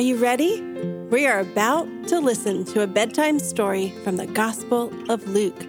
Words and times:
Are 0.00 0.02
you 0.02 0.16
ready? 0.16 0.62
We 1.10 1.26
are 1.26 1.40
about 1.40 1.86
to 2.08 2.20
listen 2.20 2.64
to 2.72 2.80
a 2.80 2.86
bedtime 2.86 3.38
story 3.38 3.90
from 4.02 4.16
the 4.16 4.26
Gospel 4.26 4.90
of 5.12 5.28
Luke, 5.28 5.66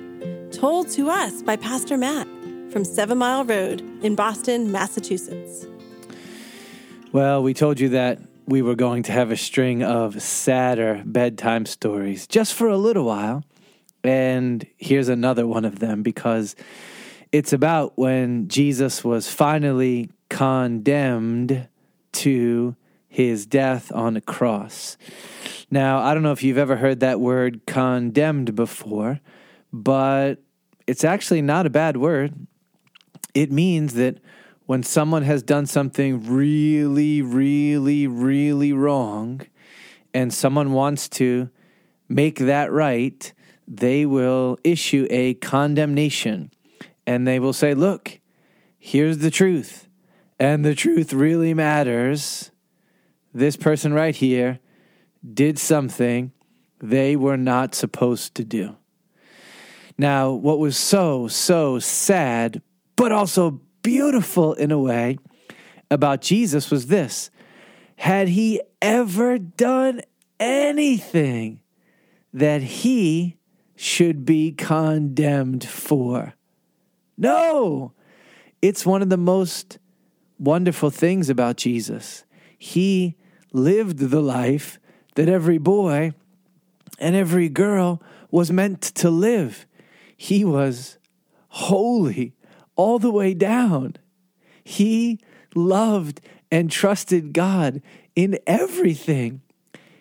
told 0.54 0.90
to 0.92 1.10
us 1.10 1.44
by 1.44 1.58
Pastor 1.58 1.98
Matt 1.98 2.30
from 2.72 2.86
Seven 2.86 3.18
Mile 3.18 3.44
Road 3.44 3.82
in 4.02 4.16
Boston, 4.16 4.72
Massachusetts. 4.72 5.66
Well, 7.12 7.44
we 7.44 7.54
told 7.54 7.82
you 7.82 7.90
that 7.90 8.20
we 8.46 8.62
were 8.62 8.76
going 8.76 9.04
to 9.04 9.12
have 9.12 9.32
a 9.32 9.36
string 9.36 9.84
of 9.84 10.22
sadder 10.22 11.04
bedtime 11.06 11.66
stories 11.66 12.26
just 12.26 12.54
for 12.54 12.70
a 12.70 12.78
little 12.78 13.04
while. 13.04 13.44
And 14.02 14.66
here's 14.78 15.10
another 15.10 15.46
one 15.46 15.66
of 15.66 15.80
them 15.80 16.04
because 16.04 16.56
it's 17.34 17.52
about 17.52 17.98
when 17.98 18.48
Jesus 18.48 19.04
was 19.04 19.30
finally 19.30 20.10
condemned 20.30 21.68
to 22.14 22.78
his 23.12 23.46
death 23.46 23.92
on 23.92 24.16
a 24.16 24.22
cross. 24.22 24.96
Now, 25.70 26.00
I 26.00 26.14
don't 26.14 26.24
know 26.24 26.32
if 26.32 26.44
you've 26.44 26.58
ever 26.58 26.78
heard 26.78 27.02
that 27.02 27.20
word 27.20 27.66
condemned 27.68 28.56
before, 28.56 29.20
but 29.74 30.36
it's 30.88 31.04
actually 31.04 31.42
not 31.42 31.66
a 31.66 31.70
bad 31.70 31.98
word. 31.98 32.48
It 33.34 33.52
means 33.52 33.96
that 33.96 34.20
when 34.66 34.82
someone 34.82 35.24
has 35.24 35.44
done 35.44 35.66
something 35.66 36.26
really, 36.26 37.22
really, 37.22 38.08
really 38.08 38.72
wrong 38.72 39.42
and 40.14 40.34
someone 40.34 40.72
wants 40.72 41.10
to 41.10 41.50
make 42.08 42.40
that 42.40 42.72
right, 42.72 43.34
they 43.68 44.06
will 44.06 44.58
issue 44.64 45.06
a 45.10 45.34
condemnation 45.34 46.50
and 47.06 47.28
they 47.28 47.40
will 47.40 47.52
say, 47.52 47.74
Look, 47.74 48.22
here's 48.80 49.18
the 49.18 49.32
truth. 49.32 49.90
And 50.40 50.64
the 50.64 50.76
truth 50.76 51.12
really 51.12 51.54
matters 51.54 52.52
this 53.34 53.56
person 53.56 53.94
right 53.94 54.16
here 54.16 54.60
did 55.34 55.58
something 55.58 56.32
they 56.80 57.16
were 57.16 57.38
not 57.38 57.76
supposed 57.76 58.36
to 58.36 58.44
do. 58.44 58.76
Now, 59.98 60.32
what 60.32 60.60
was 60.60 60.78
so, 60.78 61.28
so 61.28 61.80
sad, 61.80 62.62
but 62.96 63.12
also 63.12 63.62
beautiful 63.84 64.54
in 64.54 64.72
a 64.72 64.80
way 64.80 65.18
about 65.90 66.22
Jesus 66.22 66.72
was 66.72 66.88
this 66.88 67.30
had 67.98 68.30
he 68.30 68.60
ever 68.82 69.38
done 69.38 70.02
anything 70.40 71.60
that 72.34 72.64
he 72.64 73.38
should 73.76 74.26
be 74.26 74.52
condemned 74.52 75.64
for? 75.64 76.34
No! 77.16 77.94
It's 78.60 78.86
one 78.86 79.04
of 79.04 79.10
the 79.10 79.18
most 79.18 79.78
wonderful 80.40 80.90
things 80.90 81.30
about 81.30 81.58
Jesus. 81.58 82.26
He 82.58 83.18
lived 83.52 84.00
the 84.00 84.22
life 84.22 84.80
that 85.16 85.30
every 85.30 85.58
boy 85.58 86.14
and 87.00 87.16
every 87.16 87.50
girl 87.50 88.02
was 88.30 88.52
meant 88.52 88.82
to 88.82 89.10
live. 89.10 89.66
He 90.16 90.46
was 90.46 90.98
holy 91.50 92.34
all 92.76 93.00
the 93.00 93.12
way 93.12 93.34
down. 93.34 93.96
He 94.64 95.20
loved 95.56 96.22
and 96.52 96.72
trusted 96.72 97.34
God 97.34 97.82
in 98.16 98.40
everything. 98.46 99.42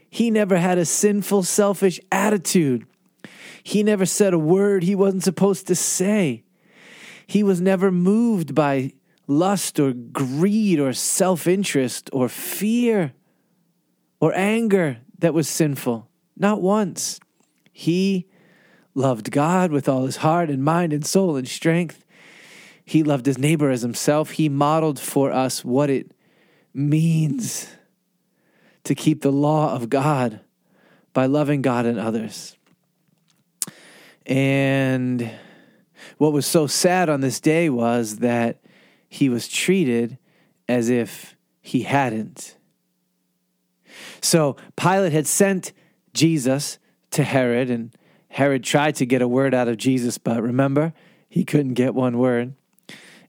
He 0.09 0.31
never 0.31 0.59
had 0.59 0.79
a 0.79 0.85
sinful, 0.85 1.45
selfish 1.45 2.01
attitude. 2.11 2.87
He 3.63 3.83
never 3.83 4.07
said 4.07 4.33
a 4.33 4.39
word 4.39 4.83
he 4.83 4.95
wasn't 4.95 5.23
supposed 5.23 5.67
to 5.69 5.75
say. 5.75 6.43
He 7.27 7.43
was 7.43 7.61
never 7.61 7.91
moved 7.91 8.55
by 8.55 8.93
lust 9.27 9.79
or 9.79 9.93
greed 9.93 10.81
or 10.81 10.93
self 10.93 11.47
interest 11.47 12.11
or 12.13 12.29
fear 12.29 13.13
or 14.21 14.33
anger 14.37 14.99
that 15.19 15.35
was 15.35 15.49
sinful. 15.49 16.09
Not 16.37 16.61
once. 16.63 17.19
He 17.73 18.27
loved 18.95 19.31
God 19.31 19.73
with 19.73 19.89
all 19.89 20.05
his 20.05 20.19
heart 20.19 20.51
and 20.51 20.63
mind 20.63 20.93
and 20.93 21.05
soul 21.05 21.37
and 21.37 21.49
strength. 21.49 22.05
He 22.85 23.03
loved 23.03 23.27
his 23.27 23.39
neighbor 23.39 23.71
as 23.71 23.83
himself. 23.83 24.33
He 24.33 24.49
modeled 24.49 24.99
for 24.99 25.33
us 25.33 25.65
what 25.65 25.91
it 25.91 26.13
means 26.75 27.69
to 28.85 28.95
keep 28.95 29.23
the 29.23 29.33
law 29.33 29.75
of 29.75 29.89
God 29.89 30.41
by 31.13 31.27
loving 31.27 31.63
God 31.63 31.87
and 31.87 31.99
others. 31.99 32.57
And 34.27 35.31
what 36.19 36.33
was 36.33 36.47
so 36.47 36.67
sad 36.67 37.09
on 37.09 37.21
this 37.21 37.41
day 37.41 37.71
was 37.71 38.17
that 38.17 38.61
he 39.09 39.29
was 39.29 39.49
treated 39.49 40.19
as 40.69 40.89
if 40.89 41.37
he 41.61 41.83
hadn't. 41.83 42.57
So 44.21 44.57
Pilate 44.77 45.13
had 45.13 45.27
sent 45.27 45.73
Jesus 46.13 46.79
to 47.13 47.25
Herod, 47.25 47.71
and 47.71 47.95
Herod 48.29 48.65
tried 48.65 48.95
to 48.97 49.07
get 49.07 49.23
a 49.23 49.29
word 49.29 49.55
out 49.55 49.69
of 49.69 49.77
Jesus, 49.77 50.19
but 50.19 50.43
remember, 50.43 50.93
he 51.29 51.45
couldn't 51.45 51.75
get 51.75 51.95
one 51.95 52.19
word. 52.19 52.55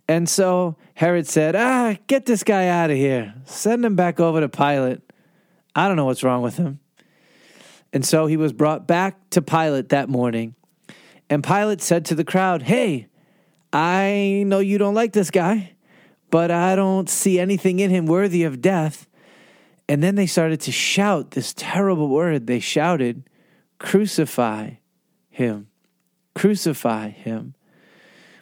And 0.07 0.27
so 0.27 0.75
Herod 0.95 1.27
said, 1.27 1.55
Ah, 1.55 1.95
get 2.07 2.25
this 2.25 2.43
guy 2.43 2.67
out 2.67 2.91
of 2.91 2.97
here. 2.97 3.33
Send 3.45 3.85
him 3.85 3.95
back 3.95 4.19
over 4.19 4.41
to 4.41 4.49
Pilate. 4.49 4.99
I 5.75 5.87
don't 5.87 5.95
know 5.95 6.05
what's 6.05 6.23
wrong 6.23 6.41
with 6.41 6.57
him. 6.57 6.79
And 7.93 8.05
so 8.05 8.25
he 8.25 8.37
was 8.37 8.53
brought 8.53 8.87
back 8.87 9.29
to 9.31 9.41
Pilate 9.41 9.89
that 9.89 10.09
morning. 10.09 10.55
And 11.29 11.43
Pilate 11.43 11.81
said 11.81 12.05
to 12.05 12.15
the 12.15 12.23
crowd, 12.23 12.63
Hey, 12.63 13.07
I 13.71 14.43
know 14.47 14.59
you 14.59 14.77
don't 14.77 14.93
like 14.93 15.13
this 15.13 15.31
guy, 15.31 15.75
but 16.29 16.51
I 16.51 16.75
don't 16.75 17.09
see 17.09 17.39
anything 17.39 17.79
in 17.79 17.89
him 17.89 18.05
worthy 18.05 18.43
of 18.43 18.61
death. 18.61 19.07
And 19.91 20.01
then 20.01 20.15
they 20.15 20.25
started 20.25 20.61
to 20.61 20.71
shout 20.71 21.31
this 21.31 21.53
terrible 21.53 22.07
word. 22.07 22.47
They 22.47 22.61
shouted, 22.61 23.29
Crucify 23.77 24.75
him, 25.29 25.67
crucify 26.33 27.09
him, 27.09 27.55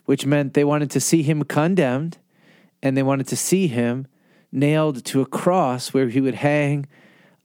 which 0.05 0.27
meant 0.27 0.53
they 0.53 0.63
wanted 0.63 0.91
to 0.91 0.99
see 0.99 1.23
him 1.23 1.43
condemned 1.43 2.19
and 2.83 2.95
they 2.95 3.01
wanted 3.01 3.27
to 3.29 3.35
see 3.35 3.65
him 3.65 4.05
nailed 4.51 5.03
to 5.05 5.21
a 5.21 5.25
cross 5.25 5.91
where 5.91 6.09
he 6.09 6.21
would 6.21 6.35
hang 6.35 6.85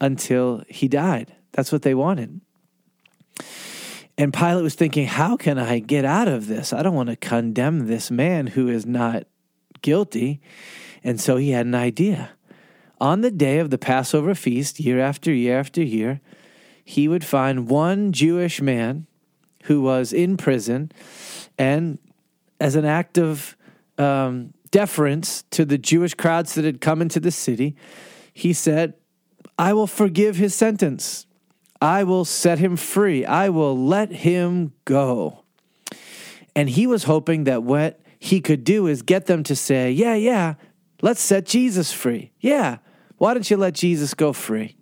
until 0.02 0.64
he 0.68 0.86
died. 0.86 1.34
That's 1.52 1.72
what 1.72 1.80
they 1.80 1.94
wanted. 1.94 2.42
And 4.18 4.34
Pilate 4.34 4.64
was 4.64 4.74
thinking, 4.74 5.06
how 5.06 5.38
can 5.38 5.58
I 5.58 5.78
get 5.78 6.04
out 6.04 6.28
of 6.28 6.46
this? 6.46 6.74
I 6.74 6.82
don't 6.82 6.94
want 6.94 7.08
to 7.08 7.16
condemn 7.16 7.86
this 7.86 8.10
man 8.10 8.48
who 8.48 8.68
is 8.68 8.84
not 8.84 9.24
guilty. 9.80 10.42
And 11.02 11.18
so 11.18 11.38
he 11.38 11.52
had 11.52 11.64
an 11.64 11.74
idea 11.74 12.32
on 13.04 13.20
the 13.20 13.30
day 13.30 13.58
of 13.58 13.68
the 13.68 13.76
Passover 13.76 14.34
feast, 14.34 14.80
year 14.80 14.98
after 14.98 15.30
year 15.30 15.58
after 15.58 15.82
year, 15.82 16.22
he 16.82 17.06
would 17.06 17.22
find 17.22 17.68
one 17.68 18.12
Jewish 18.12 18.62
man 18.62 19.06
who 19.64 19.82
was 19.82 20.10
in 20.10 20.38
prison, 20.38 20.90
and 21.58 21.98
as 22.58 22.76
an 22.76 22.86
act 22.86 23.18
of 23.18 23.58
um, 23.98 24.54
deference 24.70 25.42
to 25.50 25.66
the 25.66 25.76
Jewish 25.76 26.14
crowds 26.14 26.54
that 26.54 26.64
had 26.64 26.80
come 26.80 27.02
into 27.02 27.20
the 27.20 27.30
city, 27.30 27.76
he 28.32 28.54
said, 28.54 28.94
I 29.58 29.74
will 29.74 29.86
forgive 29.86 30.36
his 30.36 30.54
sentence. 30.54 31.26
I 31.82 32.04
will 32.04 32.24
set 32.24 32.58
him 32.58 32.74
free. 32.74 33.26
I 33.26 33.50
will 33.50 33.76
let 33.76 34.12
him 34.12 34.72
go. 34.86 35.44
And 36.56 36.70
he 36.70 36.86
was 36.86 37.04
hoping 37.04 37.44
that 37.44 37.62
what 37.62 38.00
he 38.18 38.40
could 38.40 38.64
do 38.64 38.86
is 38.86 39.02
get 39.02 39.26
them 39.26 39.42
to 39.42 39.54
say, 39.54 39.92
Yeah, 39.92 40.14
yeah, 40.14 40.54
let's 41.02 41.20
set 41.20 41.44
Jesus 41.44 41.92
free. 41.92 42.32
Yeah, 42.40 42.78
why 43.24 43.32
don't 43.32 43.50
you 43.50 43.56
let 43.56 43.72
Jesus 43.72 44.12
go 44.12 44.34
free? 44.34 44.76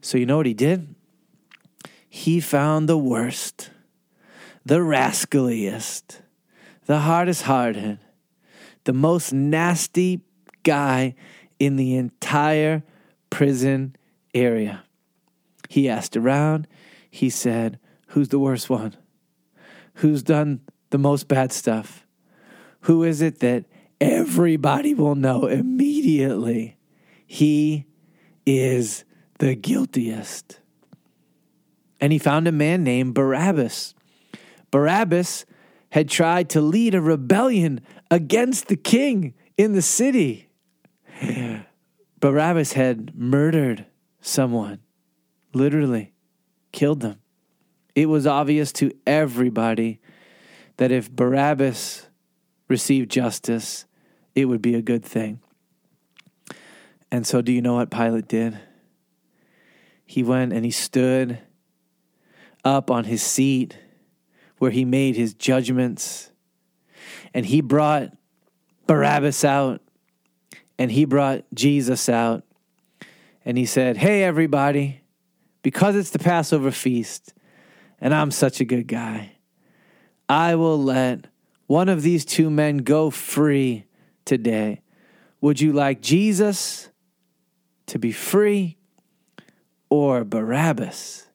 So, 0.00 0.16
you 0.16 0.24
know 0.24 0.36
what 0.36 0.46
he 0.46 0.54
did? 0.54 0.94
He 2.08 2.38
found 2.38 2.88
the 2.88 2.96
worst, 2.96 3.70
the 4.64 4.78
rascaliest, 4.78 6.20
the 6.86 7.00
hardest 7.00 7.42
hearted, 7.42 7.98
the 8.84 8.92
most 8.92 9.32
nasty 9.32 10.20
guy 10.62 11.16
in 11.58 11.74
the 11.74 11.96
entire 11.96 12.84
prison 13.30 13.96
area. 14.32 14.84
He 15.68 15.88
asked 15.88 16.16
around. 16.16 16.68
He 17.10 17.30
said, 17.30 17.80
Who's 18.10 18.28
the 18.28 18.38
worst 18.38 18.70
one? 18.70 18.94
Who's 19.94 20.22
done 20.22 20.60
the 20.90 20.98
most 20.98 21.26
bad 21.26 21.50
stuff? 21.50 22.06
Who 22.82 23.02
is 23.02 23.20
it 23.20 23.40
that 23.40 23.64
everybody 24.00 24.94
will 24.94 25.16
know 25.16 25.46
immediately? 25.48 26.76
He 27.32 27.86
is 28.44 29.04
the 29.38 29.54
guiltiest. 29.54 30.58
And 32.00 32.12
he 32.12 32.18
found 32.18 32.48
a 32.48 32.52
man 32.52 32.82
named 32.82 33.14
Barabbas. 33.14 33.94
Barabbas 34.72 35.46
had 35.90 36.08
tried 36.08 36.50
to 36.50 36.60
lead 36.60 36.92
a 36.92 37.00
rebellion 37.00 37.82
against 38.10 38.66
the 38.66 38.74
king 38.74 39.34
in 39.56 39.74
the 39.74 39.80
city. 39.80 40.48
Barabbas 42.18 42.72
had 42.72 43.14
murdered 43.14 43.86
someone, 44.20 44.80
literally 45.54 46.12
killed 46.72 46.98
them. 46.98 47.20
It 47.94 48.06
was 48.06 48.26
obvious 48.26 48.72
to 48.72 48.90
everybody 49.06 50.00
that 50.78 50.90
if 50.90 51.08
Barabbas 51.08 52.08
received 52.66 53.08
justice, 53.08 53.86
it 54.34 54.46
would 54.46 54.60
be 54.60 54.74
a 54.74 54.82
good 54.82 55.04
thing. 55.04 55.38
And 57.12 57.26
so, 57.26 57.42
do 57.42 57.52
you 57.52 57.62
know 57.62 57.74
what 57.74 57.90
Pilate 57.90 58.28
did? 58.28 58.58
he 60.10 60.24
went 60.24 60.52
and 60.52 60.64
he 60.64 60.72
stood 60.72 61.38
up 62.64 62.90
on 62.90 63.04
his 63.04 63.22
seat 63.22 63.78
where 64.58 64.72
he 64.72 64.84
made 64.84 65.14
his 65.14 65.34
judgments. 65.34 66.32
And 67.32 67.46
he 67.46 67.60
brought 67.60 68.16
Barabbas 68.88 69.44
out 69.44 69.80
and 70.80 70.90
he 70.90 71.04
brought 71.04 71.44
Jesus 71.54 72.08
out. 72.08 72.42
And 73.44 73.56
he 73.56 73.66
said, 73.66 73.98
Hey, 73.98 74.24
everybody, 74.24 75.00
because 75.62 75.94
it's 75.94 76.10
the 76.10 76.18
Passover 76.18 76.72
feast 76.72 77.32
and 78.00 78.12
I'm 78.12 78.32
such 78.32 78.60
a 78.60 78.64
good 78.64 78.88
guy, 78.88 79.36
I 80.28 80.56
will 80.56 80.82
let 80.82 81.28
one 81.68 81.88
of 81.88 82.02
these 82.02 82.24
two 82.24 82.50
men 82.50 82.78
go 82.78 83.10
free 83.10 83.84
today. 84.24 84.80
Would 85.40 85.60
you 85.60 85.72
like 85.72 86.00
Jesus 86.00 86.89
to 87.90 87.98
be 87.98 88.12
free 88.12 88.76
or 89.88 90.24
Barabbas? 90.24 91.26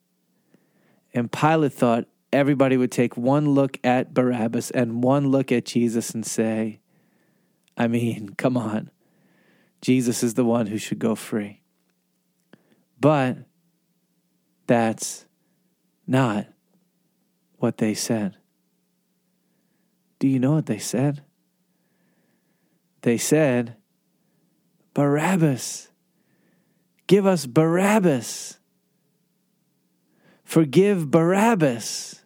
And 1.14 1.32
Pilate 1.32 1.74
thought 1.74 2.06
everybody 2.34 2.76
would 2.76 2.92
take 2.92 3.16
one 3.16 3.50
look 3.50 3.80
at 3.84 4.14
Barabbas 4.14 4.72
and 4.72 5.04
one 5.04 5.30
look 5.30 5.52
at 5.52 5.66
Jesus 5.66 6.12
and 6.12 6.26
say, 6.26 6.80
I 7.78 7.88
mean, 7.88 8.30
come 8.38 8.58
on. 8.58 8.92
Jesus 9.82 10.24
is 10.24 10.34
the 10.34 10.46
one 10.46 10.68
who 10.68 10.78
should 10.78 11.00
go 11.00 11.16
free. 11.16 11.62
But 13.00 13.38
that's 14.68 15.26
not 16.08 16.48
what 17.58 17.78
they 17.78 17.94
said. 17.94 18.38
Do 20.20 20.28
you 20.28 20.40
know 20.40 20.54
what 20.54 20.66
they 20.66 20.80
said? 20.80 21.24
They 23.02 23.18
said, 23.18 23.76
Barabbas. 24.94 25.90
Give 27.08 27.26
us 27.26 27.46
Barabbas. 27.46 28.58
Forgive 30.44 31.10
Barabbas. 31.12 32.22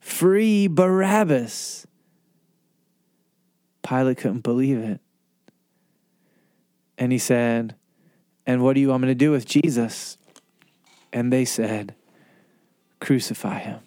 Free 0.00 0.66
Barabbas. 0.66 1.86
Pilate 3.82 4.18
couldn't 4.18 4.42
believe 4.42 4.78
it. 4.78 5.00
And 6.98 7.12
he 7.12 7.18
said, 7.18 7.76
And 8.46 8.62
what 8.62 8.74
do 8.74 8.80
you 8.80 8.88
want 8.88 9.02
me 9.02 9.08
to 9.08 9.14
do 9.14 9.30
with 9.30 9.46
Jesus? 9.46 10.18
And 11.12 11.32
they 11.32 11.44
said, 11.44 11.94
Crucify 13.00 13.58
him. 13.60 13.80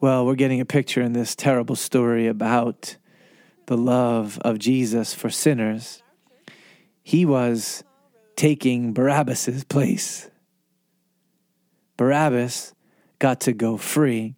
Well, 0.00 0.24
we're 0.24 0.36
getting 0.36 0.60
a 0.60 0.64
picture 0.64 1.02
in 1.02 1.12
this 1.12 1.34
terrible 1.34 1.76
story 1.76 2.28
about 2.28 2.96
the 3.66 3.76
love 3.76 4.38
of 4.42 4.58
Jesus 4.58 5.12
for 5.12 5.28
sinners. 5.28 6.02
He 7.08 7.24
was 7.24 7.84
taking 8.36 8.92
Barabbas's 8.92 9.64
place. 9.64 10.28
Barabbas 11.96 12.74
got 13.18 13.40
to 13.40 13.54
go 13.54 13.78
free 13.78 14.34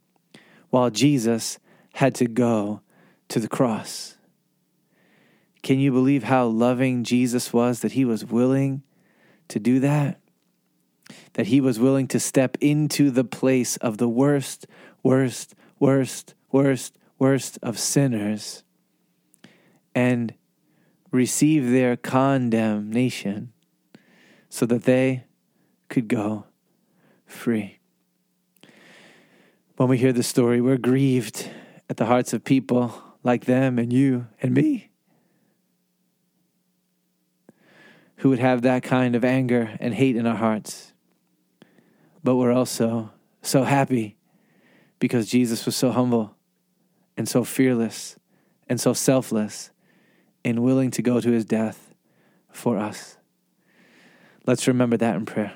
while 0.69 0.89
Jesus 0.89 1.59
had 1.95 2.15
to 2.15 2.27
go 2.27 2.81
to 3.27 3.41
the 3.41 3.49
cross. 3.49 4.19
Can 5.65 5.81
you 5.81 5.91
believe 5.91 6.23
how 6.23 6.47
loving 6.47 7.03
Jesus 7.03 7.53
was 7.53 7.81
that 7.81 7.91
he 7.91 8.05
was 8.05 8.25
willing 8.25 8.85
to 9.49 9.59
do 9.59 9.81
that? 9.81 10.21
That 11.33 11.49
he 11.49 11.61
was 11.61 11.81
willing 11.81 12.07
to 12.07 12.21
step 12.21 12.57
into 12.61 13.11
the 13.11 13.25
place 13.25 13.79
of 13.79 13.99
the 13.99 14.09
worst, 14.09 14.69
worst, 15.03 15.57
worst, 15.81 16.35
worst, 16.53 16.97
worst 17.19 17.59
of 17.65 17.81
sinners 17.81 18.63
and 19.93 20.35
receive 21.11 21.71
their 21.71 21.97
condemnation 21.97 23.53
so 24.49 24.67
that 24.67 24.85
they 24.85 25.25
could 25.89 26.09
go 26.09 26.47
free. 27.27 27.79
When 29.77 29.89
we 29.89 29.99
hear 29.99 30.13
the 30.13 30.23
story, 30.23 30.61
we're 30.61 30.77
grieved 30.77 31.49
at 31.89 31.97
the 31.97 32.07
hearts 32.07 32.33
of 32.33 32.45
people 32.45 32.95
like 33.23 33.47
them 33.47 33.79
and 33.79 33.93
you 33.93 34.27
and 34.41 34.55
me 34.55 34.91
who 38.21 38.29
would 38.29 38.39
have 38.39 38.63
that 38.63 38.83
kind 38.83 39.17
of 39.17 39.25
anger 39.25 39.77
and 39.81 39.95
hate 39.95 40.15
in 40.15 40.27
our 40.27 40.37
hearts. 40.37 40.93
But 42.23 42.37
we're 42.37 42.53
also 42.53 43.11
so 43.41 43.63
happy 43.63 44.17
because 44.99 45.27
Jesus 45.27 45.65
was 45.65 45.75
so 45.75 45.91
humble 45.91 46.37
and 47.17 47.27
so 47.27 47.45
fearless 47.45 48.17
and 48.69 48.79
so 48.79 48.93
selfless 48.93 49.71
and 50.45 50.63
willing 50.63 50.91
to 50.93 51.03
go 51.03 51.21
to 51.21 51.31
his 51.31 51.45
death 51.45 51.95
for 52.51 52.79
us. 52.79 53.17
Let's 54.47 54.67
remember 54.67 54.97
that 54.97 55.17
in 55.17 55.27
prayer. 55.27 55.55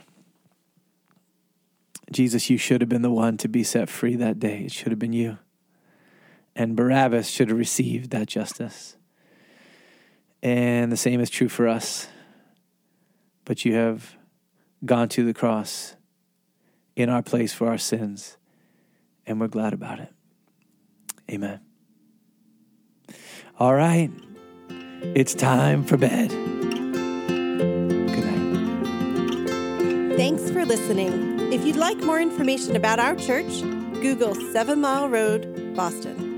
Jesus, 2.12 2.50
you 2.50 2.58
should 2.58 2.80
have 2.80 2.88
been 2.88 3.02
the 3.02 3.10
one 3.10 3.36
to 3.38 3.48
be 3.48 3.64
set 3.64 3.88
free 3.88 4.14
that 4.16 4.38
day. 4.38 4.64
It 4.66 4.72
should 4.72 4.92
have 4.92 4.98
been 4.98 5.12
you. 5.12 5.38
And 6.54 6.76
Barabbas 6.76 7.28
should 7.28 7.48
have 7.48 7.58
received 7.58 8.10
that 8.10 8.28
justice. 8.28 8.96
And 10.42 10.92
the 10.92 10.96
same 10.96 11.20
is 11.20 11.30
true 11.30 11.48
for 11.48 11.66
us. 11.66 12.08
But 13.44 13.64
you 13.64 13.74
have 13.74 14.16
gone 14.84 15.08
to 15.10 15.24
the 15.24 15.34
cross 15.34 15.96
in 16.96 17.08
our 17.08 17.22
place 17.22 17.52
for 17.52 17.68
our 17.68 17.78
sins, 17.78 18.36
and 19.26 19.40
we're 19.40 19.48
glad 19.48 19.72
about 19.72 19.98
it. 19.98 20.12
Amen. 21.30 21.60
All 23.58 23.74
right. 23.74 24.10
It's 25.14 25.34
time 25.34 25.84
for 25.84 25.96
bed. 25.96 26.30
Good 26.30 28.24
night. 28.24 30.16
Thanks 30.16 30.50
for 30.50 30.64
listening. 30.64 31.52
If 31.52 31.64
you'd 31.64 31.76
like 31.76 31.98
more 31.98 32.20
information 32.20 32.74
about 32.74 32.98
our 32.98 33.14
church, 33.14 33.60
Google 34.00 34.34
Seven 34.52 34.80
Mile 34.80 35.08
Road, 35.08 35.74
Boston. 35.76 36.33